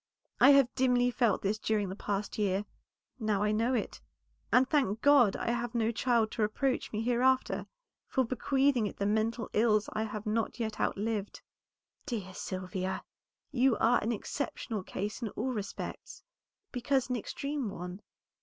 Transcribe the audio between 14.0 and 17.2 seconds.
an exceptional case in all respects, because an